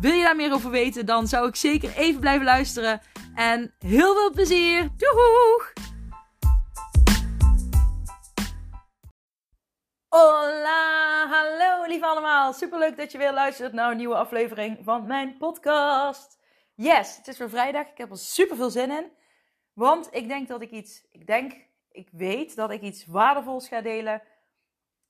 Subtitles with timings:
[0.00, 3.00] Wil je daar meer over weten, dan zou ik zeker even blijven luisteren.
[3.34, 4.88] En heel veel plezier!
[4.96, 5.72] Doeg!
[10.08, 12.52] Hola, hallo lieve allemaal.
[12.52, 16.38] Superleuk dat je weer luistert naar een nieuwe aflevering van mijn podcast.
[16.74, 17.88] Yes, het is weer vrijdag.
[17.88, 19.12] Ik heb er super veel zin in.
[19.72, 21.52] Want ik denk dat ik iets, ik denk,
[21.90, 24.22] ik weet dat ik iets waardevols ga delen.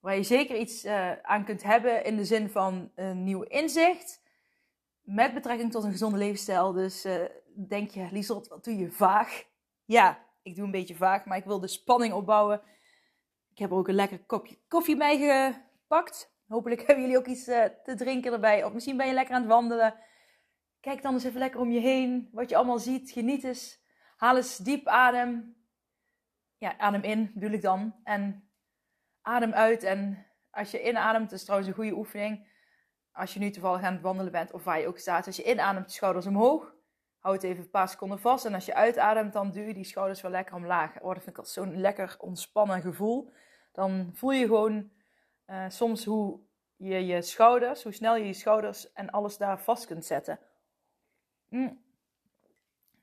[0.01, 4.23] Waar je zeker iets uh, aan kunt hebben in de zin van een nieuw inzicht.
[5.05, 6.73] Met betrekking tot een gezonde levensstijl.
[6.73, 7.25] Dus uh,
[7.69, 9.45] denk je, Lieselt, wat doe je vaag?
[9.85, 12.63] Ja, ik doe een beetje vaag, maar ik wil de spanning opbouwen.
[13.51, 16.33] Ik heb er ook een lekker kopje koffie bij gepakt.
[16.47, 18.65] Hopelijk hebben jullie ook iets uh, te drinken erbij.
[18.65, 19.95] Of misschien ben je lekker aan het wandelen.
[20.81, 22.29] Kijk dan eens even lekker om je heen.
[22.33, 23.11] Wat je allemaal ziet.
[23.11, 23.83] Geniet eens.
[24.17, 25.57] Haal eens diep adem.
[26.57, 27.95] Ja, adem in bedoel ik dan.
[28.05, 28.49] En
[29.21, 29.83] adem uit.
[29.83, 32.53] En als je inademt, is trouwens een goede oefening.
[33.15, 35.27] Als je nu toevallig aan het wandelen bent of waar je ook staat.
[35.27, 36.75] Als je inademt, schouders omhoog.
[37.19, 38.45] Houd het even een paar seconden vast.
[38.45, 41.01] En als je uitademt, dan duw je die schouders wel lekker omlaag.
[41.01, 43.33] Oh, dat vind ik altijd zo'n lekker ontspannen gevoel.
[43.73, 44.91] Dan voel je gewoon
[45.47, 46.41] uh, soms hoe
[46.77, 50.39] je je schouders, hoe snel je je schouders en alles daar vast kunt zetten.
[51.49, 51.83] Mm.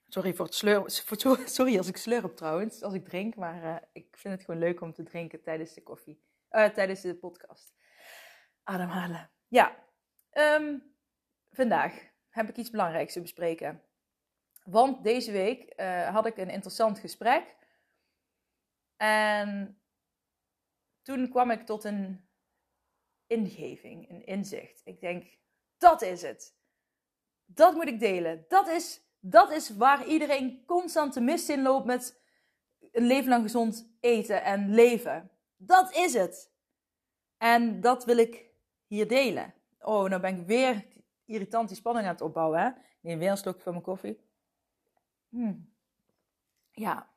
[0.08, 0.84] Sorry voor het sleur.
[1.46, 3.36] Sorry als ik slurp trouwens, als ik drink.
[3.36, 6.22] Maar uh, ik vind het gewoon leuk om te drinken tijdens de koffie.
[6.52, 7.74] Uh, tijdens de podcast.
[8.64, 9.30] Ademhalen.
[9.48, 9.76] Ja.
[10.34, 10.96] Um,
[11.52, 13.84] vandaag heb ik iets belangrijks te bespreken.
[14.64, 17.56] Want deze week uh, had ik een interessant gesprek.
[18.98, 19.82] En
[21.02, 22.30] toen kwam ik tot een
[23.28, 24.82] ingeving, een inzicht.
[24.84, 25.38] Ik denk,
[25.78, 26.56] dat is het.
[27.46, 28.46] Dat moet ik delen.
[28.48, 32.22] Dat is, dat is waar iedereen constant de mist in loopt met
[32.92, 35.32] een leven lang gezond eten en leven.
[35.56, 36.52] Dat is het.
[37.38, 38.46] En dat wil ik
[38.86, 39.54] hier delen.
[39.82, 40.86] Oh, nou ben ik weer
[41.26, 42.60] irritant die spanning aan het opbouwen.
[42.60, 42.70] Hè?
[43.02, 44.20] Neem weer een slokje van mijn koffie.
[45.30, 45.74] Hmm.
[46.72, 47.10] Ja,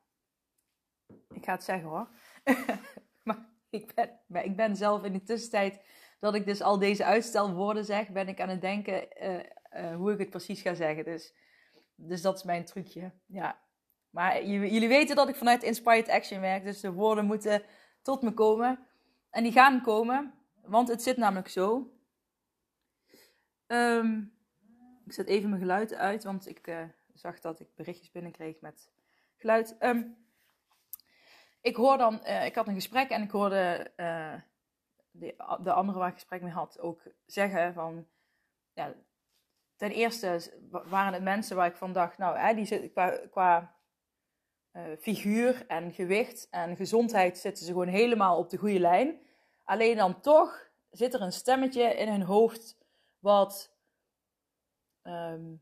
[1.29, 2.07] ik ga het zeggen hoor.
[3.23, 5.81] maar ik ben, maar ik ben zelf in de tussentijd
[6.19, 9.39] dat ik dus al deze uitstelwoorden zeg, ben ik aan het denken uh,
[9.83, 11.03] uh, hoe ik het precies ga zeggen.
[11.03, 11.33] Dus,
[11.95, 13.11] dus dat is mijn trucje.
[13.25, 13.59] Ja.
[14.09, 17.63] Maar jullie weten dat ik vanuit Inspired Action werk, dus de woorden moeten
[18.01, 18.79] tot me komen.
[19.29, 21.94] En die gaan komen, want het zit namelijk zo.
[23.67, 24.33] Um,
[25.05, 26.83] ik zet even mijn geluid uit, want ik uh,
[27.13, 28.89] zag dat ik berichtjes binnenkreeg met
[29.35, 29.75] geluid.
[29.79, 30.17] Um,
[31.61, 34.33] ik hoor dan, uh, ik had een gesprek en ik hoorde uh,
[35.11, 38.07] de, de andere waar ik gesprek mee had ook zeggen van,
[38.73, 38.93] ja,
[39.75, 43.73] ten eerste waren het mensen waar ik van dacht, nou, hè, die zitten qua, qua
[44.99, 49.19] figuur en gewicht en gezondheid zitten ze gewoon helemaal op de goede lijn.
[49.63, 52.77] Alleen dan toch zit er een stemmetje in hun hoofd
[53.25, 53.75] wat
[55.03, 55.61] um,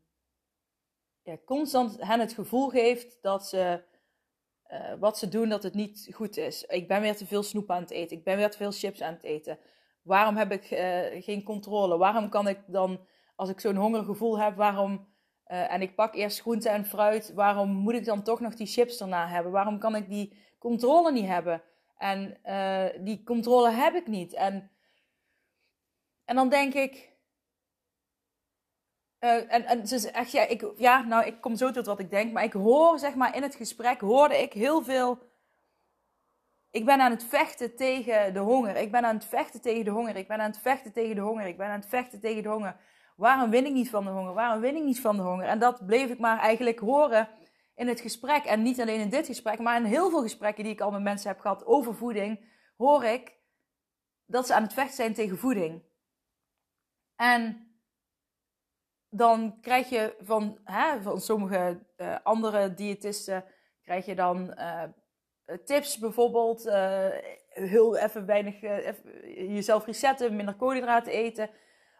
[1.22, 3.84] ja, constant hen het gevoel geeft dat ze
[4.72, 6.64] uh, wat ze doen, dat het niet goed is.
[6.64, 8.16] Ik ben weer te veel snoep aan het eten.
[8.16, 9.58] Ik ben weer te veel chips aan het eten.
[10.02, 11.96] Waarom heb ik uh, geen controle?
[11.96, 15.12] Waarom kan ik dan, als ik zo'n hongergevoel heb, waarom...
[15.46, 17.32] Uh, en ik pak eerst groente en fruit.
[17.34, 19.52] Waarom moet ik dan toch nog die chips erna hebben?
[19.52, 21.62] Waarom kan ik die controle niet hebben?
[21.96, 22.38] En
[23.04, 24.32] die controle heb ik niet.
[24.32, 24.70] En,
[26.24, 27.13] en dan denk ik,
[29.24, 32.10] uh, en, en ze echt, ja, ik, ja, nou, ik kom zo tot wat ik
[32.10, 32.32] denk.
[32.32, 35.18] Maar ik hoor, zeg maar, in het gesprek hoorde ik heel veel.
[36.70, 38.76] Ik ben aan het vechten tegen de honger.
[38.76, 40.16] Ik ben aan het vechten tegen de honger.
[40.16, 41.46] Ik ben aan het vechten tegen de honger.
[41.46, 42.76] Ik ben aan het vechten tegen de honger.
[43.16, 44.34] Waarom win ik niet van de honger?
[44.34, 45.46] Waarom win ik niet van de honger?
[45.46, 47.28] En dat bleef ik maar eigenlijk horen
[47.74, 48.44] in het gesprek.
[48.44, 51.02] En niet alleen in dit gesprek, maar in heel veel gesprekken die ik al met
[51.02, 52.40] mensen heb gehad over voeding,
[52.76, 53.32] hoor ik
[54.26, 55.82] dat ze aan het vechten zijn tegen voeding.
[57.16, 57.73] En
[59.16, 63.44] dan krijg je van, hè, van sommige uh, andere diëtisten,
[63.82, 64.82] krijg je dan uh,
[65.64, 66.70] tips bijvoorbeeld,
[67.48, 68.60] heel even weinig,
[69.36, 71.50] jezelf resetten, minder koolhydraten eten.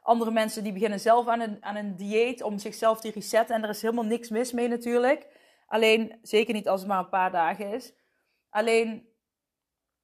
[0.02, 3.62] Andere mensen die beginnen zelf aan een, aan een dieet om zichzelf te resetten en
[3.62, 5.26] er is helemaal niks mis mee natuurlijk.
[5.67, 7.94] Alleen, zeker niet als het maar een paar dagen is.
[8.50, 9.08] Alleen,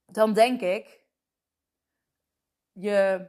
[0.06, 1.04] dan denk ik,
[2.72, 3.26] je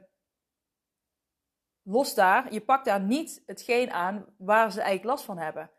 [1.82, 5.70] los daar, je pakt daar niet hetgeen aan waar ze eigenlijk last van hebben.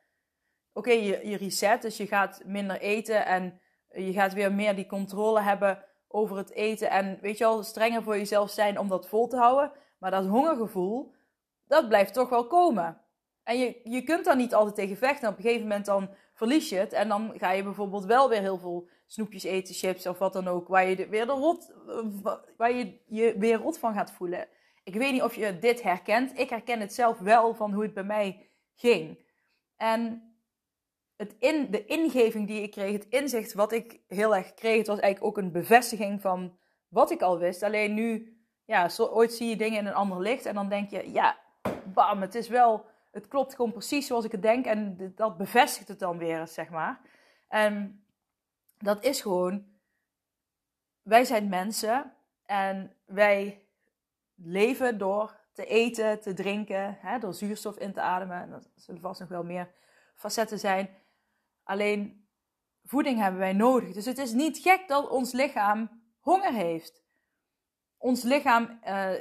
[0.74, 4.86] oké, je, je reset, dus je gaat minder eten en je gaat weer meer die
[4.86, 6.90] controle hebben over het eten.
[6.90, 9.72] En weet je wel, strenger voor jezelf zijn om dat vol te houden.
[10.00, 11.14] Maar dat hongergevoel,
[11.68, 13.02] dat blijft toch wel komen.
[13.44, 15.30] En je, je kunt daar niet altijd tegen vechten.
[15.30, 16.94] Op een gegeven moment dan verlies je het.
[16.94, 20.48] En dan ga je bijvoorbeeld wel weer heel veel snoepjes eten, chips of wat dan
[20.48, 20.68] ook.
[20.68, 21.74] Waar je weer, de rot,
[22.58, 24.48] waar je je weer rot van gaat voelen.
[24.84, 26.40] Ik weet niet of je dit herkent.
[26.40, 29.20] Ik herken het zelf wel van hoe het bij mij ging.
[29.78, 30.34] En
[31.16, 35.00] het in, de ingeving die ik kreeg, het inzicht wat ik heel erg kreeg, was
[35.00, 36.58] eigenlijk ook een bevestiging van
[36.88, 37.64] wat ik al wist.
[37.64, 41.12] Alleen nu, ja, ooit zie je dingen in een ander licht en dan denk je,
[41.12, 41.38] ja,
[41.94, 45.88] bam, het is wel, het klopt gewoon precies zoals ik het denk en dat bevestigt
[45.88, 47.02] het dan weer, zeg maar.
[47.48, 48.06] En
[48.78, 49.66] dat is gewoon,
[51.02, 52.14] wij zijn mensen
[52.46, 53.62] en wij
[54.36, 58.42] leven door te eten, te drinken, hè, door zuurstof in te ademen.
[58.42, 59.72] En dat zullen vast nog wel meer
[60.16, 60.90] facetten zijn.
[61.64, 62.28] Alleen
[62.84, 63.94] voeding hebben wij nodig.
[63.94, 67.04] Dus het is niet gek dat ons lichaam honger heeft.
[67.98, 69.12] Ons lichaam, uh,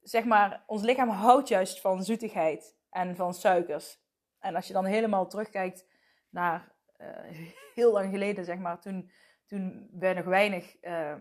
[0.00, 3.98] zeg maar, ons lichaam houdt juist van zoetigheid en van suikers.
[4.38, 5.86] En als je dan helemaal terugkijkt
[6.30, 7.08] naar uh,
[7.74, 9.10] heel lang geleden, zeg maar, toen,
[9.46, 11.14] toen we nog weinig, uh,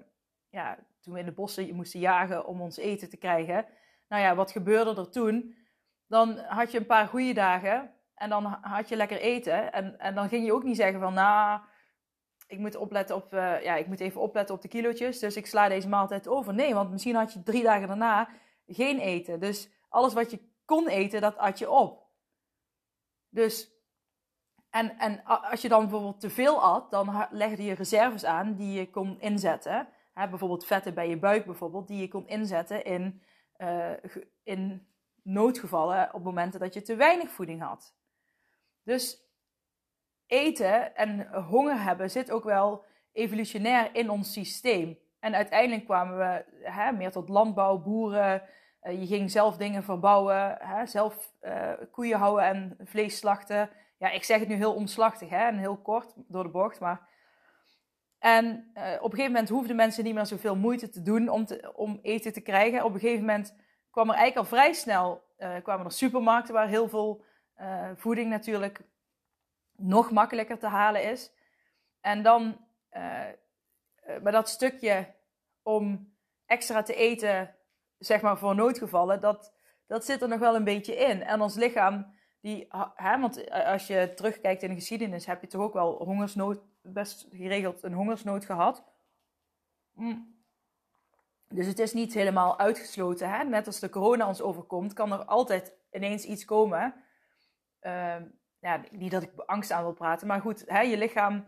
[0.50, 3.66] ja, toen we in de bossen moesten jagen om ons eten te krijgen.
[4.08, 5.56] Nou ja, wat gebeurde er toen?
[6.08, 9.74] Dan had je een paar goede dagen en dan had je lekker eten.
[9.74, 11.62] En, en dan ging je ook niet zeggen van, nou,
[12.48, 15.20] ik moet, opletten op, uh, ja, ik moet even opletten op de kilootjes.
[15.20, 16.54] Dus ik sla deze maaltijd over.
[16.54, 18.30] Nee, want misschien had je drie dagen daarna
[18.68, 19.40] geen eten.
[19.40, 22.04] Dus alles wat je kon eten, dat at je op.
[23.30, 23.70] Dus,
[24.70, 28.80] en, en als je dan bijvoorbeeld te veel at, dan legde je reserves aan die
[28.80, 29.88] je kon inzetten.
[30.16, 33.22] Bijvoorbeeld vetten bij je buik bijvoorbeeld, die je kon inzetten in,
[33.58, 33.92] uh,
[34.44, 34.88] in
[35.22, 37.96] noodgevallen op momenten dat je te weinig voeding had.
[38.84, 39.24] Dus
[40.28, 44.98] eten en honger hebben zit ook wel evolutionair in ons systeem.
[45.20, 48.44] En uiteindelijk kwamen we hè, meer tot landbouw, boeren.
[48.84, 53.70] Uh, je ging zelf dingen verbouwen, hè, zelf uh, koeien houden en vlees slachten.
[53.98, 56.80] Ja, ik zeg het nu heel omslachtig hè, en heel kort door de bocht.
[56.80, 57.14] Maar...
[58.26, 61.46] En uh, op een gegeven moment hoefden mensen niet meer zoveel moeite te doen om,
[61.46, 62.84] te, om eten te krijgen.
[62.84, 63.56] Op een gegeven moment
[63.92, 65.24] kwam er eigenlijk al vrij snel
[65.64, 67.24] kwamen er supermarkten waar heel veel
[67.62, 68.82] uh, voeding natuurlijk
[69.76, 71.32] nog makkelijker te halen is.
[72.02, 72.58] En dan,
[72.92, 73.26] uh,
[74.24, 75.14] maar dat stukje
[75.64, 76.14] om
[76.46, 77.56] extra te eten,
[77.98, 79.54] zeg maar voor noodgevallen, dat,
[79.88, 81.24] dat zit er nog wel een beetje in.
[81.24, 85.62] En ons lichaam, die, hè, want als je terugkijkt in de geschiedenis, heb je toch
[85.62, 88.84] ook wel hongersnood, best geregeld een hongersnood gehad.
[89.94, 90.34] Mm.
[91.50, 93.30] Dus het is niet helemaal uitgesloten.
[93.30, 93.44] Hè?
[93.44, 96.94] Net als de corona ons overkomt, kan er altijd ineens iets komen
[97.86, 98.16] uh,
[98.60, 101.44] ja, niet dat ik angst aan wil praten, maar goed, hè, je lichaam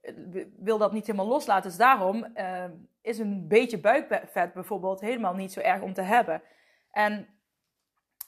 [0.00, 1.68] eh, wil dat niet helemaal loslaten.
[1.70, 2.64] Dus daarom uh,
[3.00, 6.42] is een beetje buikvet bijvoorbeeld helemaal niet zo erg om te hebben.
[6.90, 7.28] En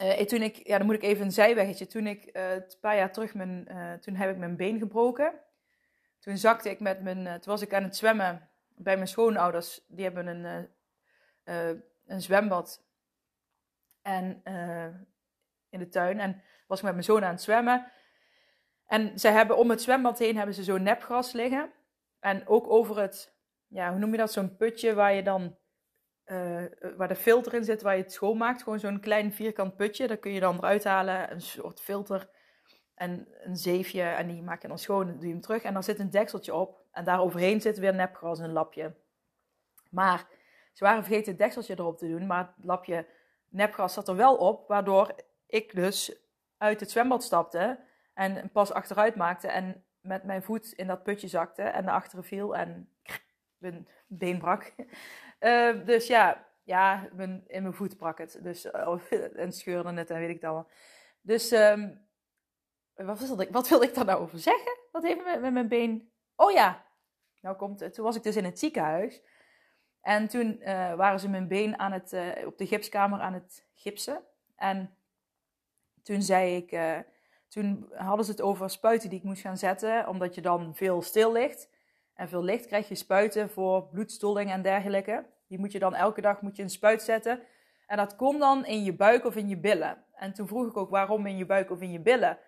[0.02, 1.86] uh, toen ik, ja, dan moet ik even een zijweggetje.
[1.86, 3.68] Toen ik een paar jaar terug, mijn,
[4.00, 5.32] toen heb ik mijn been gebroken.
[6.20, 9.84] Toen zakte ik met mijn, toen was ik aan het zwemmen bij mijn schoonouders.
[9.88, 10.68] Die hebben een,
[12.06, 12.84] een zwembad.
[14.02, 14.42] En
[15.68, 16.20] in de tuin.
[16.20, 17.92] En was ik met mijn zoon aan het zwemmen.
[18.86, 21.72] En ze hebben om het zwembad heen hebben ze zo'n nepgras liggen.
[22.20, 23.34] En ook over het,
[23.66, 24.32] ja, hoe noem je dat?
[24.32, 25.58] Zo'n putje waar je dan,
[26.96, 28.62] waar de filter in zit, waar je het schoonmaakt.
[28.62, 30.06] Gewoon zo'n klein vierkant putje.
[30.06, 31.30] Dat kun je dan eruit halen.
[31.30, 32.28] Een soort filter
[33.00, 34.02] en een zeefje.
[34.02, 35.62] En die maak je dan schoon en doe je hem terug.
[35.62, 36.84] En dan zit een dekseltje op.
[36.90, 38.94] En daar overheen zit weer nepgras en een lapje.
[39.90, 40.26] Maar
[40.72, 42.26] ze waren vergeten het dekseltje erop te doen.
[42.26, 43.06] Maar het lapje
[43.48, 44.68] nepgras zat er wel op.
[44.68, 45.14] Waardoor
[45.46, 46.16] ik dus
[46.56, 47.78] uit het zwembad stapte
[48.14, 51.94] en een pas achteruit maakte en met mijn voet in dat putje zakte en naar
[51.94, 52.90] achteren viel en
[53.58, 54.74] mijn been brak.
[55.40, 58.38] Uh, dus ja, ja mijn, in mijn voet brak het.
[58.42, 58.98] Dus, uh,
[59.36, 60.68] en scheurde het en weet ik het allemaal.
[61.20, 62.08] Dus um,
[63.04, 64.78] wat, wilde ik, wat ik daar nou over zeggen?
[64.92, 66.10] Wat heeft met, met mijn been...
[66.36, 66.84] Oh ja,
[67.40, 67.94] nou komt het.
[67.94, 69.22] Toen was ik dus in het ziekenhuis.
[70.00, 72.16] En toen uh, waren ze mijn been aan het,
[72.46, 74.22] op de gipskamer aan het gipsen.
[74.56, 74.94] En
[76.02, 76.98] toen zei ik, uh,
[77.48, 81.02] toen hadden ze het over spuiten die ik moest gaan zetten, omdat je dan veel
[81.02, 81.68] stil ligt.
[82.14, 85.26] En veel licht krijg je spuiten voor bloedstolling en dergelijke.
[85.46, 87.40] Die moet je dan elke dag moet je een spuit zetten.
[87.86, 90.04] En dat komt dan in je buik of in je billen.
[90.14, 92.38] En toen vroeg ik ook waarom in je buik of in je billen.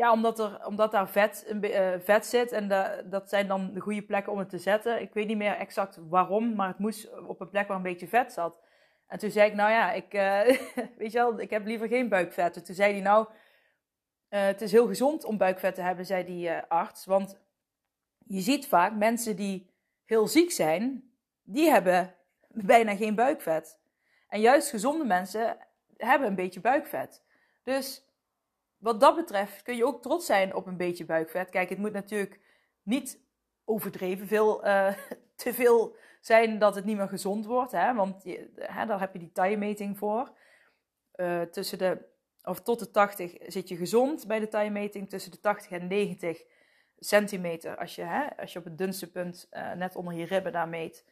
[0.00, 3.80] Ja, omdat, er, omdat daar vet, uh, vet zit en de, dat zijn dan de
[3.80, 5.00] goede plekken om het te zetten.
[5.00, 8.08] Ik weet niet meer exact waarom, maar het moest op een plek waar een beetje
[8.08, 8.60] vet zat.
[9.06, 10.40] En toen zei ik, nou ja, ik, uh,
[10.98, 12.64] weet je wel, ik heb liever geen buikvetten.
[12.64, 13.26] Toen zei hij, nou,
[14.30, 17.04] Uh, het is heel gezond om buikvet te hebben, zei die arts.
[17.04, 17.38] Want
[18.26, 19.70] je ziet vaak mensen die
[20.04, 22.14] heel ziek zijn, die hebben
[22.48, 23.80] bijna geen buikvet.
[24.28, 25.56] En juist gezonde mensen
[25.96, 27.24] hebben een beetje buikvet.
[27.62, 28.09] Dus
[28.80, 31.50] wat dat betreft kun je ook trots zijn op een beetje buikvet.
[31.50, 32.40] Kijk, het moet natuurlijk
[32.82, 33.20] niet
[33.64, 34.92] overdreven veel, uh,
[35.36, 37.72] te veel zijn dat het niet meer gezond wordt.
[37.72, 37.94] Hè?
[37.94, 40.32] Want hè, daar heb je die taillemeting voor.
[41.14, 41.98] Uh, tussen de,
[42.42, 45.08] of tot de 80 zit je gezond bij de taillemeting.
[45.08, 46.44] Tussen de 80 en 90
[46.98, 47.76] centimeter.
[47.76, 50.68] Als je, hè, als je op het dunste punt uh, net onder je ribben daar
[50.68, 51.04] meet.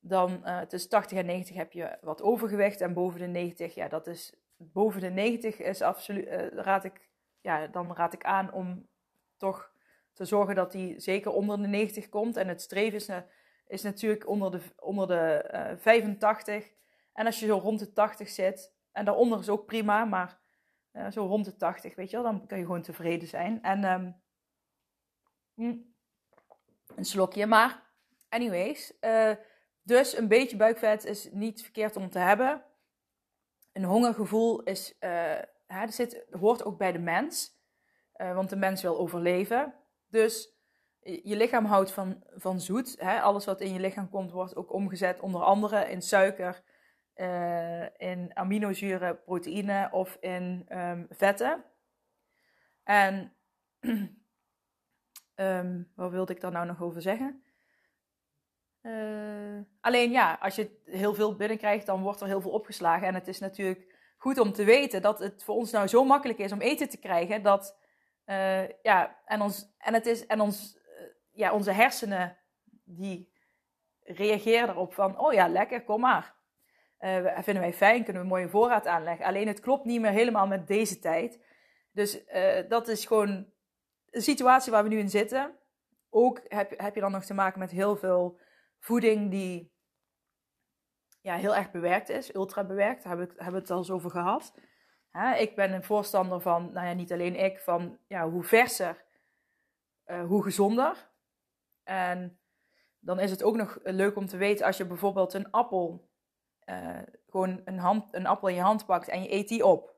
[0.00, 2.80] Dan tussen 80 en 90 heb je wat overgewicht.
[2.80, 4.32] En boven de 90, ja, dat is.
[4.56, 6.28] Boven de 90 is absoluut.
[6.52, 7.08] raad ik,
[7.40, 8.88] ja, dan raad ik aan om
[9.36, 9.72] toch
[10.12, 12.36] te zorgen dat die zeker onder de 90 komt.
[12.36, 13.08] En het streven is,
[13.66, 16.72] is natuurlijk onder de, onder de uh, 85.
[17.12, 20.38] En als je zo rond de 80 zit, en daaronder is ook prima, maar
[21.10, 23.62] zo rond de 80, weet je wel, dan kun je gewoon tevreden zijn.
[23.62, 24.22] En um,
[26.96, 27.82] een slokje, maar
[28.28, 28.92] anyways.
[29.82, 32.62] Dus een beetje buikvet is niet verkeerd om te hebben.
[33.74, 37.62] Een hongergevoel is, uh, hè, zit, hoort ook bij de mens.
[38.16, 39.74] Uh, want de mens wil overleven.
[40.08, 40.54] Dus
[41.00, 42.96] je lichaam houdt van, van zoet.
[42.98, 43.20] Hè?
[43.20, 46.62] Alles wat in je lichaam komt, wordt ook omgezet onder andere in suiker,
[47.16, 51.64] uh, in aminozuren, proteïne of in um, vetten.
[52.82, 53.32] En
[55.36, 57.43] um, wat wilde ik daar nou nog over zeggen?
[58.86, 63.06] Uh, alleen ja, als je heel veel binnenkrijgt, dan wordt er heel veel opgeslagen.
[63.06, 66.38] En het is natuurlijk goed om te weten dat het voor ons nou zo makkelijk
[66.38, 67.42] is om eten te krijgen.
[67.42, 67.78] Dat,
[68.26, 72.38] uh, ja, en, ons, en, het is, en ons, uh, ja, onze hersenen
[72.84, 73.32] die
[74.02, 76.34] reageren erop van, oh ja, lekker, kom maar.
[77.42, 79.26] Vinden wij fijn, kunnen we een mooie voorraad aanleggen.
[79.26, 81.40] Alleen het klopt niet meer helemaal met deze tijd.
[81.92, 82.24] Dus
[82.68, 83.46] dat is gewoon
[84.10, 85.58] een situatie waar we nu in zitten.
[86.10, 88.38] Ook heb, heb je dan nog te maken met heel veel
[88.84, 89.72] voeding die
[91.20, 93.02] ja, heel erg bewerkt is, ultra bewerkt.
[93.02, 94.54] Daar hebben we het al eens over gehad.
[95.38, 99.04] Ik ben een voorstander van, nou ja, niet alleen ik, van ja, hoe verser,
[100.06, 101.10] uh, hoe gezonder.
[101.82, 102.38] En
[102.98, 106.08] dan is het ook nog leuk om te weten als je bijvoorbeeld een appel
[106.64, 106.98] uh,
[107.28, 109.94] gewoon een, hand, een appel in je hand pakt en je eet die op,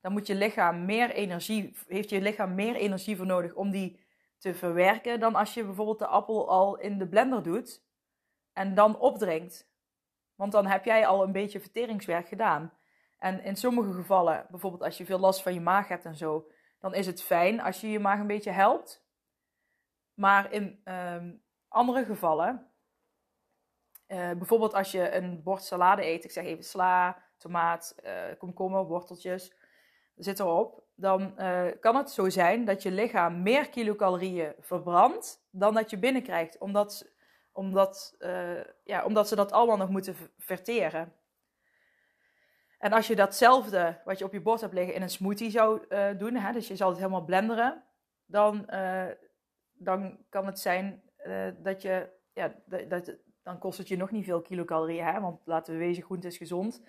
[0.00, 4.04] dan moet je lichaam meer energie, heeft je lichaam meer energie voor nodig om die
[4.38, 7.82] te verwerken dan als je bijvoorbeeld de appel al in de blender doet
[8.54, 9.72] en dan opdrinkt.
[10.34, 12.72] Want dan heb jij al een beetje verteringswerk gedaan.
[13.18, 16.50] En in sommige gevallen, bijvoorbeeld als je veel last van je maag hebt en zo,
[16.78, 19.06] dan is het fijn als je je maag een beetje helpt.
[20.14, 22.74] Maar in um, andere gevallen
[24.08, 28.84] uh, bijvoorbeeld als je een bord salade eet, ik zeg even sla, tomaat, uh, komkommer,
[28.86, 29.54] worteltjes,
[30.14, 30.82] zit erop.
[30.94, 35.98] Dan uh, kan het zo zijn dat je lichaam meer kilocalorieën verbrandt dan dat je
[35.98, 36.58] binnenkrijgt.
[36.58, 37.13] Omdat,
[37.54, 38.16] omdat,
[38.84, 41.12] ja, omdat ze dat allemaal nog moeten verteren.
[42.78, 45.86] En als je datzelfde wat je op je bord hebt liggen in een smoothie zou
[46.16, 47.82] doen, hè, dus je zal het helemaal blenderen,
[48.26, 48.66] dan,
[49.72, 51.02] dan kan het zijn
[51.62, 55.04] dat je ja, dat, dat, dan kost het je nog niet veel kilocalorieën.
[55.04, 55.20] Hè?
[55.20, 56.82] Want laten we wezen, groente is gezond.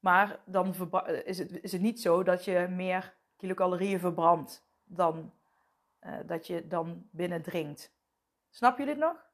[0.00, 0.74] Maar dan
[1.24, 5.32] is het, is het niet zo dat je meer kilocalorieën verbrandt dan
[6.26, 7.92] dat je dan binnendringt.
[8.50, 9.32] Snap je dit nog?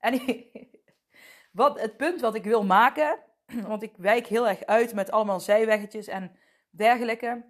[0.00, 0.20] En
[1.52, 3.18] wat, het punt wat ik wil maken,
[3.66, 6.36] want ik wijk heel erg uit met allemaal zijweggetjes en
[6.70, 7.44] dergelijke,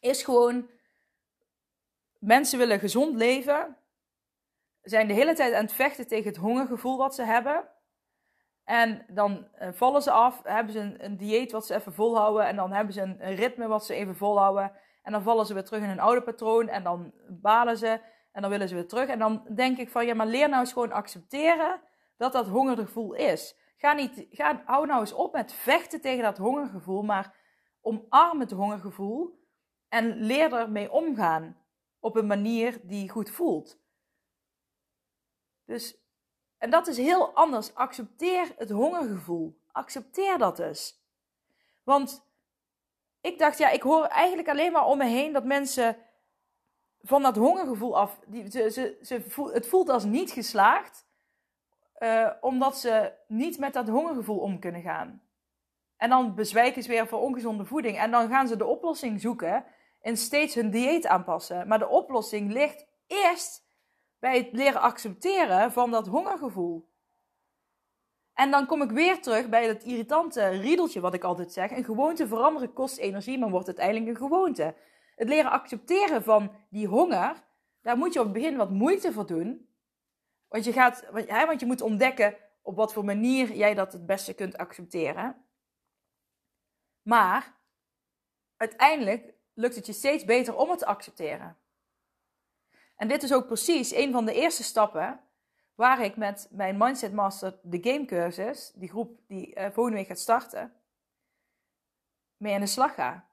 [0.00, 0.68] is gewoon:
[2.18, 3.76] mensen willen gezond leven,
[4.82, 7.68] zijn de hele tijd aan het vechten tegen het hongergevoel wat ze hebben.
[8.64, 12.46] En dan uh, vallen ze af, hebben ze een, een, dieet wat ze even volhouden.
[12.46, 14.72] En dan hebben ze een, een, ritme wat ze even volhouden.
[15.02, 16.68] En dan vallen ze weer terug in hun oude patroon.
[16.68, 18.00] En dan balen ze.
[18.34, 19.08] En dan willen ze weer terug.
[19.08, 21.80] En dan denk ik van, ja, maar leer nou eens gewoon accepteren
[22.16, 23.56] dat dat hongergevoel is.
[23.76, 27.02] Ga niet, ga, hou nou eens op met vechten tegen dat hongergevoel.
[27.02, 27.34] Maar
[27.80, 29.42] omarm het hongergevoel.
[29.88, 31.56] En leer ermee omgaan.
[32.00, 33.78] Op een manier die goed voelt.
[35.64, 35.96] Dus,
[36.58, 37.74] en dat is heel anders.
[37.74, 39.58] Accepteer het hongergevoel.
[39.72, 41.02] Accepteer dat dus.
[41.82, 42.26] Want
[43.20, 45.96] ik dacht, ja, ik hoor eigenlijk alleen maar om me heen dat mensen
[47.04, 51.06] van dat hongergevoel af, die, ze, ze, ze het voelt als niet geslaagd,
[51.98, 55.22] uh, omdat ze niet met dat hongergevoel om kunnen gaan.
[55.96, 57.98] En dan bezwijken ze weer voor ongezonde voeding.
[57.98, 59.64] En dan gaan ze de oplossing zoeken
[60.00, 61.68] en steeds hun dieet aanpassen.
[61.68, 63.64] Maar de oplossing ligt eerst
[64.18, 66.92] bij het leren accepteren van dat hongergevoel.
[68.34, 71.70] En dan kom ik weer terug bij dat irritante riedeltje wat ik altijd zeg.
[71.70, 74.74] Een gewoonte veranderen kost energie, maar wordt uiteindelijk een gewoonte.
[75.14, 77.44] Het leren accepteren van die honger,
[77.80, 79.68] daar moet je op het begin wat moeite voor doen.
[80.48, 84.06] Want je, gaat, hè, want je moet ontdekken op wat voor manier jij dat het
[84.06, 85.44] beste kunt accepteren.
[87.02, 87.56] Maar
[88.56, 91.56] uiteindelijk lukt het je steeds beter om het te accepteren.
[92.96, 95.20] En dit is ook precies een van de eerste stappen
[95.74, 100.06] waar ik met mijn Mindset Master, de game cursus, die groep die uh, volgende week
[100.06, 100.72] gaat starten,
[102.36, 103.28] mee aan de slag ga.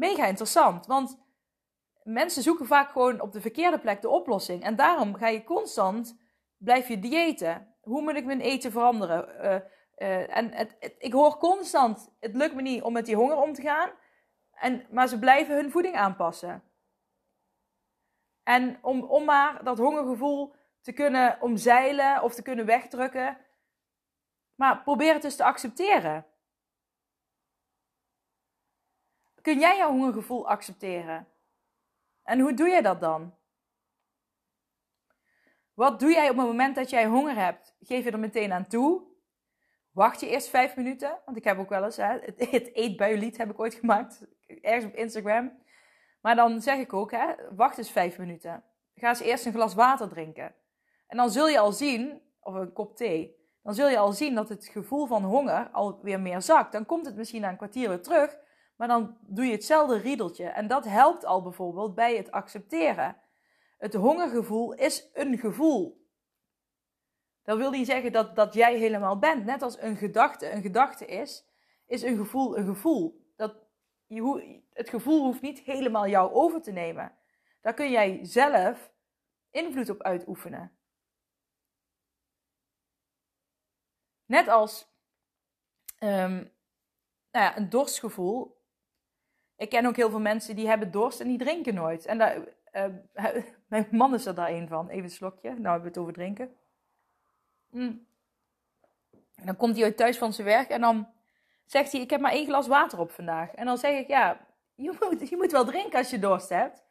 [0.00, 1.18] Mega interessant, want
[2.02, 4.62] mensen zoeken vaak gewoon op de verkeerde plek de oplossing.
[4.62, 6.20] En daarom ga je constant,
[6.56, 7.74] blijf je diëten.
[7.80, 9.28] Hoe moet ik mijn eten veranderen?
[9.44, 13.36] Uh, uh, en het, ik hoor constant, het lukt me niet om met die honger
[13.36, 13.90] om te gaan.
[14.52, 16.62] En, maar ze blijven hun voeding aanpassen.
[18.42, 23.38] En om, om maar dat hongergevoel te kunnen omzeilen of te kunnen wegdrukken.
[24.54, 26.26] Maar probeer het dus te accepteren.
[29.42, 31.28] Kun jij jouw hongergevoel accepteren?
[32.22, 33.34] En hoe doe je dat dan?
[35.74, 37.76] Wat doe jij op het moment dat jij honger hebt?
[37.80, 39.02] Geef je er meteen aan toe?
[39.90, 41.18] Wacht je eerst vijf minuten?
[41.24, 44.26] Want ik heb ook wel eens hè, het, het eetbuilied heb ik ooit gemaakt.
[44.46, 45.58] Ergens op Instagram.
[46.20, 48.64] Maar dan zeg ik ook, hè, wacht eens vijf minuten.
[48.94, 50.54] Ga eens eerst een glas water drinken.
[51.06, 54.34] En dan zul je al zien, of een kop thee, dan zul je al zien
[54.34, 56.72] dat het gevoel van honger alweer meer zakt.
[56.72, 58.38] Dan komt het misschien na een kwartier weer terug,
[58.80, 60.44] maar dan doe je hetzelfde riedeltje.
[60.44, 63.16] En dat helpt al bijvoorbeeld bij het accepteren.
[63.78, 66.08] Het hongergevoel is een gevoel.
[67.42, 69.44] Dat wil niet zeggen dat, dat jij helemaal bent.
[69.44, 71.46] Net als een gedachte een gedachte is,
[71.86, 73.32] is een gevoel een gevoel.
[73.36, 73.54] Dat,
[74.06, 77.12] je, het gevoel hoeft niet helemaal jou over te nemen.
[77.60, 78.92] Daar kun jij zelf
[79.50, 80.72] invloed op uitoefenen.
[84.26, 84.86] Net als
[85.98, 86.52] um,
[87.30, 88.58] nou ja, een dorstgevoel.
[89.60, 92.06] Ik ken ook heel veel mensen die hebben dorst en die drinken nooit.
[92.06, 92.36] En daar,
[92.72, 92.84] uh,
[93.68, 94.88] mijn man is er daar een van.
[94.88, 95.48] Even een slokje.
[95.48, 96.56] Nou hebben we het over drinken.
[97.70, 98.06] Mm.
[99.34, 101.08] En dan komt hij uit thuis van zijn werk en dan
[101.64, 103.50] zegt hij: Ik heb maar één glas water op vandaag.
[103.50, 106.84] En dan zeg ik: Ja, je moet, je moet wel drinken als je dorst hebt.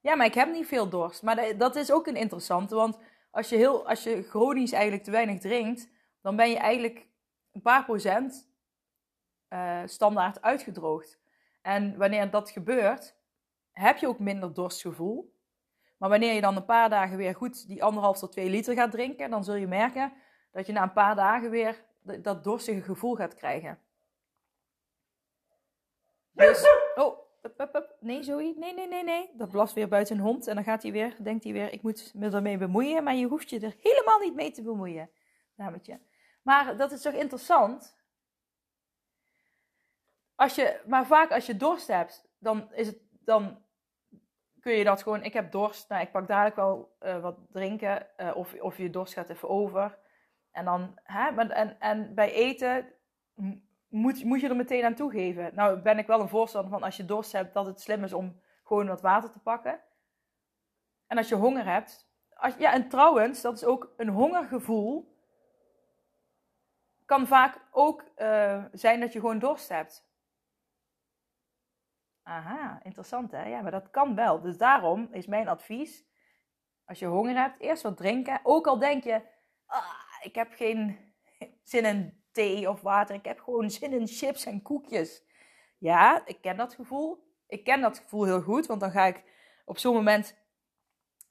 [0.00, 1.22] Ja, maar ik heb niet veel dorst.
[1.22, 2.98] Maar dat is ook een interessante, want
[3.30, 5.88] als je, heel, als je chronisch eigenlijk te weinig drinkt,
[6.22, 7.06] dan ben je eigenlijk
[7.52, 8.48] een paar procent
[9.48, 11.24] uh, standaard uitgedroogd.
[11.66, 13.16] En wanneer dat gebeurt,
[13.72, 15.34] heb je ook minder dorstgevoel.
[15.96, 18.90] Maar wanneer je dan een paar dagen weer goed die anderhalf tot twee liter gaat
[18.90, 20.12] drinken, dan zul je merken
[20.52, 23.78] dat je na een paar dagen weer dat dorstige gevoel gaat krijgen.
[26.32, 27.18] Dus, oh,
[28.00, 29.30] nee Zoe, nee, nee, nee, nee.
[29.36, 31.82] Dat blast weer buiten een hond en dan gaat hij weer, denkt hij weer, ik
[31.82, 33.04] moet me ermee bemoeien.
[33.04, 35.10] Maar je hoeft je er helemaal niet mee te bemoeien,
[35.56, 36.00] dametje.
[36.42, 37.95] Maar dat is toch interessant?
[40.36, 43.64] Als je, maar vaak als je dorst hebt, dan is het, dan
[44.60, 48.06] kun je dat gewoon, ik heb dorst, nou ik pak dadelijk wel uh, wat drinken,
[48.16, 49.98] uh, of, of je dorst gaat even over.
[50.50, 52.92] En dan, hè, maar, en, en bij eten
[53.88, 55.54] moet, moet je er meteen aan toegeven.
[55.54, 58.12] Nou ben ik wel een voorstander van als je dorst hebt, dat het slim is
[58.12, 59.80] om gewoon wat water te pakken.
[61.06, 65.14] En als je honger hebt, als, ja en trouwens, dat is ook een hongergevoel,
[67.04, 70.05] kan vaak ook uh, zijn dat je gewoon dorst hebt.
[72.26, 73.44] Aha, interessant hè?
[73.48, 74.40] Ja, maar dat kan wel.
[74.40, 76.04] Dus daarom is mijn advies,
[76.84, 78.40] als je honger hebt, eerst wat drinken.
[78.42, 79.22] Ook al denk je,
[79.66, 79.84] ah,
[80.22, 80.98] ik heb geen
[81.62, 85.24] zin in thee of water, ik heb gewoon zin in chips en koekjes.
[85.78, 87.24] Ja, ik ken dat gevoel.
[87.46, 89.24] Ik ken dat gevoel heel goed, want dan ga ik
[89.64, 90.36] op zo'n moment,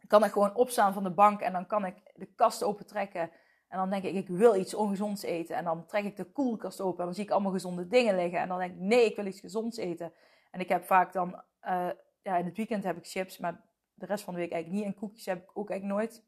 [0.07, 3.31] kan ik gewoon opstaan van de bank en dan kan ik de kast opentrekken.
[3.67, 5.55] En dan denk ik, ik wil iets ongezonds eten.
[5.55, 8.39] En dan trek ik de koelkast open en dan zie ik allemaal gezonde dingen liggen.
[8.39, 10.13] En dan denk ik, nee, ik wil iets gezonds eten.
[10.55, 11.89] En ik heb vaak dan, uh,
[12.21, 13.63] ja, in het weekend heb ik chips, maar
[13.93, 14.93] de rest van de week eigenlijk niet.
[14.93, 16.23] En koekjes heb ik ook eigenlijk nooit.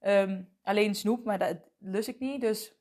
[0.00, 2.40] Um, alleen snoep, maar dat lust ik niet.
[2.40, 2.74] Dus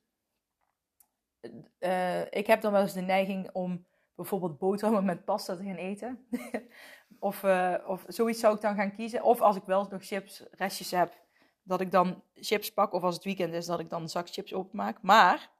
[1.80, 5.76] uh, ik heb dan wel eens de neiging om bijvoorbeeld boterhammen met pasta te gaan
[5.76, 6.28] eten.
[7.20, 9.24] of, uh, of zoiets zou ik dan gaan kiezen.
[9.24, 11.22] Of als ik wel nog chips restjes heb,
[11.64, 12.94] dat ik dan chips pak.
[12.94, 15.02] Of als het weekend is, dat ik dan een zak chips openmaak.
[15.02, 15.52] Maar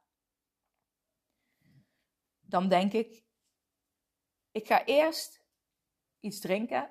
[2.40, 3.22] dan denk ik,
[4.52, 5.42] ik ga eerst
[6.20, 6.90] iets drinken.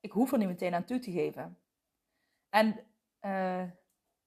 [0.00, 1.58] Ik hoef er niet meteen aan toe te geven.
[2.48, 2.86] En,
[3.20, 3.60] uh,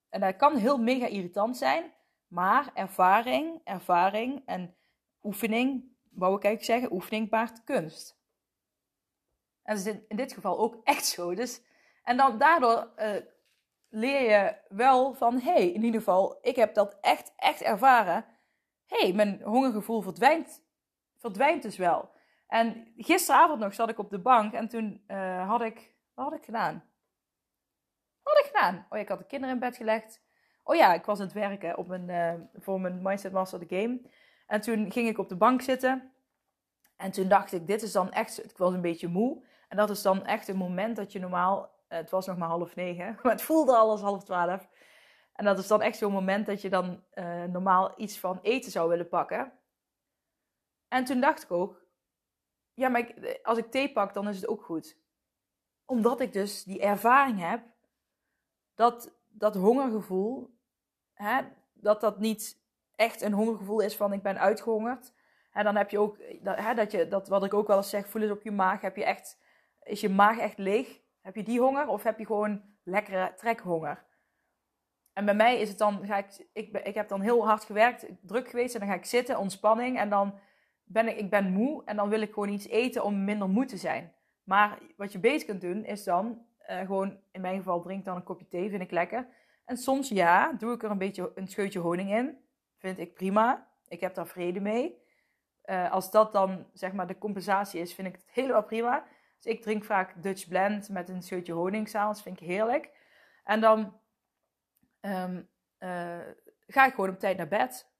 [0.09, 1.93] en dat kan heel mega irritant zijn,
[2.27, 4.75] maar ervaring, ervaring en
[5.23, 8.17] oefening, wou ik eigenlijk zeggen, oefening baart kunst.
[9.63, 11.35] En dat is in dit geval ook echt zo.
[11.35, 11.61] Dus,
[12.03, 13.15] en dan daardoor uh,
[13.89, 18.25] leer je wel van, hé, hey, in ieder geval, ik heb dat echt, echt ervaren.
[18.85, 20.63] Hé, hey, mijn hongergevoel verdwijnt
[21.25, 22.09] verdwijnt dus wel.
[22.47, 25.93] En gisteravond nog zat ik op de bank en toen uh, had ik.
[26.13, 26.83] Wat had ik gedaan?
[28.23, 28.85] Wat had ik gedaan?
[28.89, 30.23] Oh ik had de kinderen in bed gelegd.
[30.63, 33.75] Oh ja, ik was aan het werken op mijn, uh, voor mijn Mindset Master the
[33.75, 34.01] Game.
[34.47, 36.13] En toen ging ik op de bank zitten.
[36.95, 38.43] En toen dacht ik, dit is dan echt.
[38.43, 39.45] Ik was een beetje moe.
[39.69, 41.61] En dat is dan echt een moment dat je normaal.
[41.63, 44.67] Uh, het was nog maar half negen, maar het voelde al als half twaalf.
[45.33, 47.03] En dat is dan echt zo'n moment dat je dan
[47.51, 49.53] normaal iets van eten zou willen pakken.
[50.87, 51.84] En toen dacht ik ook,
[52.75, 54.97] ja, maar ik, als ik thee pak, dan is het ook goed.
[55.85, 57.63] Omdat ik dus die ervaring heb
[58.75, 60.57] dat dat hongergevoel,
[61.13, 61.41] hè,
[61.73, 62.63] dat dat niet
[62.95, 65.13] echt een hongergevoel is van ik ben uitgehongerd.
[65.51, 67.89] En dan heb je ook, dat, hè, dat, je, dat wat ik ook wel eens
[67.89, 68.81] zeg, voel het op je maag.
[68.81, 69.39] Heb je echt,
[69.83, 71.01] is je maag echt leeg?
[71.21, 74.05] Heb je die honger of heb je gewoon lekkere trekhonger?
[75.13, 78.05] En bij mij is het dan, ga ik, ik, ik heb dan heel hard gewerkt,
[78.21, 80.39] druk geweest en dan ga ik zitten, ontspanning en dan
[80.85, 83.65] ben ik, ik ben moe en dan wil ik gewoon iets eten om minder moe
[83.65, 84.13] te zijn.
[84.43, 88.15] Maar wat je beter kunt doen, is dan uh, gewoon, in mijn geval, drink dan
[88.15, 89.27] een kopje thee, vind ik lekker.
[89.65, 92.37] En soms ja, doe ik er een beetje een scheutje honing in.
[92.77, 93.67] Vind ik prima.
[93.87, 95.03] Ik heb daar vrede mee.
[95.65, 99.05] Uh, als dat dan zeg maar de compensatie is, vind ik het helemaal prima.
[99.35, 102.21] Dus ik drink vaak Dutch Blend met een scheutje honing s'avonds.
[102.21, 102.89] Vind ik heerlijk.
[103.43, 103.99] En dan
[105.01, 106.19] um, uh,
[106.67, 107.93] ga ik gewoon op tijd naar bed.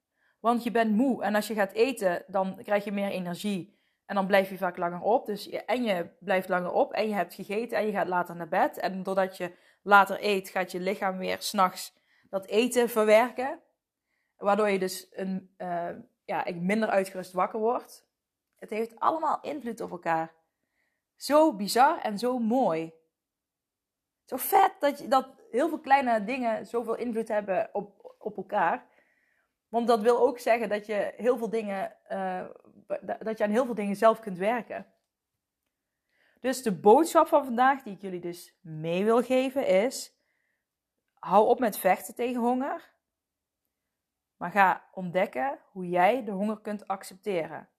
[0.45, 1.23] Want je bent moe.
[1.23, 3.79] En als je gaat eten, dan krijg je meer energie.
[4.05, 5.25] En dan blijf je vaak langer op.
[5.25, 6.93] Dus en je blijft langer op.
[6.93, 8.77] En je hebt gegeten en je gaat later naar bed.
[8.77, 11.97] En doordat je later eet, gaat je lichaam weer s'nachts
[12.29, 13.59] dat eten verwerken.
[14.37, 15.89] Waardoor je dus een, uh,
[16.25, 18.07] ja, minder uitgerust wakker wordt.
[18.55, 20.33] Het heeft allemaal invloed op elkaar.
[21.15, 22.93] Zo bizar en zo mooi.
[24.25, 28.93] Zo vet dat, je, dat heel veel kleine dingen zoveel invloed hebben op, op elkaar.
[29.69, 32.45] Want dat wil ook zeggen dat je heel veel dingen, uh,
[33.19, 34.85] dat je aan heel veel dingen zelf kunt werken.
[36.39, 40.15] Dus de boodschap van vandaag die ik jullie dus mee wil geven is:
[41.19, 42.93] hou op met vechten tegen honger.
[44.37, 47.69] Maar ga ontdekken hoe jij de honger kunt accepteren.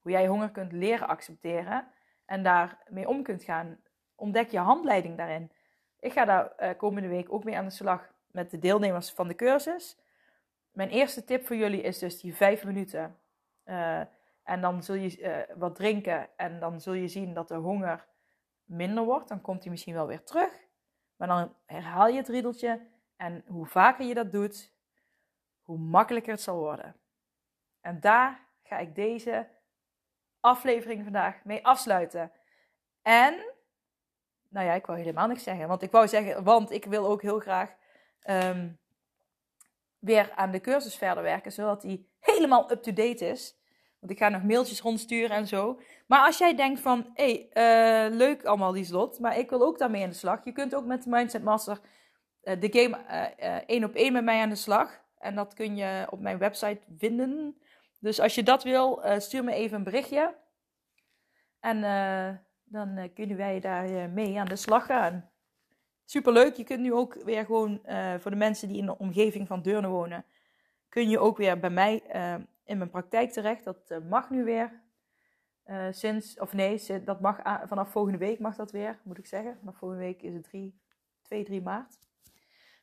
[0.00, 1.88] Hoe jij honger kunt leren accepteren
[2.24, 3.80] en daarmee om kunt gaan.
[4.14, 5.52] Ontdek je handleiding daarin.
[6.00, 9.28] Ik ga daar uh, komende week ook mee aan de slag met de deelnemers van
[9.28, 9.98] de cursus
[10.76, 13.18] mijn eerste tip voor jullie is dus die vijf minuten.
[13.64, 14.00] Uh,
[14.42, 18.06] en dan zul je uh, wat drinken en dan zul je zien dat de honger
[18.64, 19.28] minder wordt.
[19.28, 20.52] Dan komt hij misschien wel weer terug.
[21.16, 22.86] Maar dan herhaal je het riedeltje.
[23.16, 24.72] En hoe vaker je dat doet,
[25.62, 26.96] hoe makkelijker het zal worden.
[27.80, 29.48] En daar ga ik deze
[30.40, 32.32] aflevering vandaag mee afsluiten.
[33.02, 33.34] En,
[34.48, 35.68] nou ja, ik wou helemaal niks zeggen.
[35.68, 37.74] Want ik wou zeggen, want ik wil ook heel graag
[38.28, 38.78] um,
[40.06, 43.56] weer aan de cursus verder werken, zodat die helemaal up-to-date is.
[44.00, 45.80] Want ik ga nog mailtjes rondsturen en zo.
[46.06, 49.62] Maar als jij denkt van, hé, hey, uh, leuk allemaal die slot, maar ik wil
[49.62, 50.44] ook daarmee aan de slag.
[50.44, 51.80] Je kunt ook met de Mindset Master
[52.42, 52.98] uh, de game
[53.38, 55.00] uh, één op één met mij aan de slag.
[55.18, 57.56] En dat kun je op mijn website vinden.
[58.00, 60.34] Dus als je dat wil, stuur me even een berichtje.
[61.60, 61.80] En
[62.64, 65.30] dan kunnen wij daar mee aan de slag gaan.
[66.08, 66.54] Superleuk.
[66.54, 69.62] Je kunt nu ook weer gewoon, uh, voor de mensen die in de omgeving van
[69.62, 70.24] Deurne wonen,
[70.88, 73.64] kun je ook weer bij mij uh, in mijn praktijk terecht.
[73.64, 74.84] Dat uh, mag nu weer.
[75.90, 79.56] sinds, of nee, dat mag vanaf volgende week mag dat weer, moet ik zeggen.
[79.58, 80.80] Vanaf volgende week is het 3,
[81.22, 81.98] 2, 3 maart.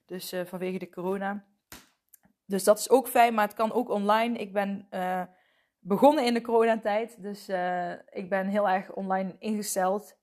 [0.05, 1.45] Dus vanwege de corona.
[2.45, 4.37] Dus dat is ook fijn, maar het kan ook online.
[4.37, 4.87] Ik ben
[5.79, 7.49] begonnen in de coronatijd, dus
[8.09, 10.17] ik ben heel erg online ingesteld.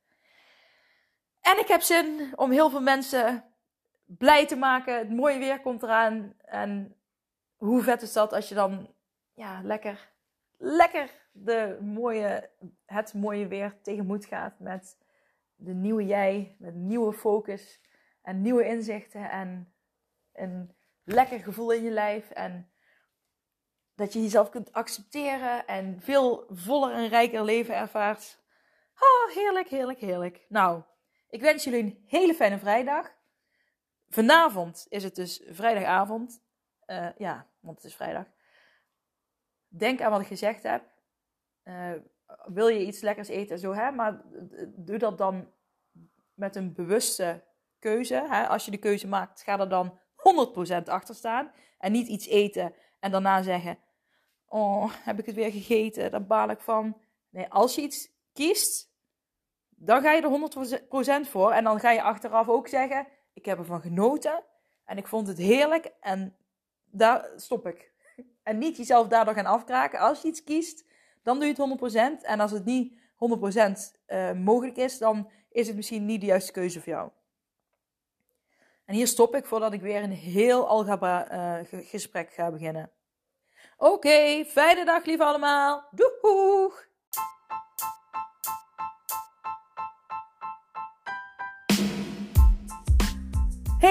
[1.41, 3.45] En ik heb zin om heel veel mensen
[4.05, 4.99] blij te maken.
[4.99, 6.35] Het mooie weer komt eraan.
[6.39, 6.97] En
[7.57, 8.95] hoe vet is dat als je dan
[9.35, 10.13] ja, lekker,
[10.57, 12.51] lekker de mooie,
[12.87, 14.99] het mooie weer tegemoet gaat met
[15.57, 17.81] de nieuwe jij, met nieuwe focus
[18.23, 19.73] en nieuwe inzichten en
[20.33, 22.71] een lekker gevoel in je lijf en
[23.95, 28.43] dat je jezelf kunt accepteren en veel voller en rijker leven ervaart.
[28.95, 30.47] Oh, heerlijk, heerlijk, heerlijk.
[30.49, 30.83] Nou,
[31.31, 33.15] ik wens jullie een hele fijne vrijdag.
[34.09, 36.43] Vanavond is het dus vrijdagavond.
[36.87, 38.27] Uh, ja, want het is vrijdag.
[39.69, 40.83] Denk aan wat ik gezegd heb.
[41.65, 41.93] Uh,
[42.45, 43.91] wil je iets lekkers eten, zo hè?
[43.91, 44.23] Maar
[44.67, 45.53] doe dat dan
[46.35, 47.45] met een bewuste
[47.79, 48.27] keuze.
[48.29, 48.47] Hè?
[48.47, 49.99] Als je de keuze maakt, ga er dan
[50.81, 51.53] 100% achter staan.
[51.79, 53.79] En niet iets eten en daarna zeggen:
[54.47, 56.11] Oh, heb ik het weer gegeten?
[56.11, 57.01] Daar baal ik van.
[57.29, 58.90] Nee, als je iets kiest,
[59.83, 61.51] dan ga je er 100% voor.
[61.53, 64.43] En dan ga je achteraf ook zeggen: Ik heb ervan genoten.
[64.85, 65.93] En ik vond het heerlijk.
[66.01, 66.37] En
[66.85, 67.89] daar stop ik.
[68.43, 69.99] En niet jezelf daardoor gaan afkraken.
[69.99, 70.85] Als je iets kiest,
[71.23, 72.25] dan doe je het 100%.
[72.25, 72.97] En als het niet 100%
[74.07, 77.11] uh, mogelijk is, dan is het misschien niet de juiste keuze voor jou.
[78.85, 82.91] En hier stop ik voordat ik weer een heel algebra uh, gesprek ga beginnen.
[83.79, 85.85] Oké, fijne dag lieve allemaal.
[85.91, 86.90] Doeg!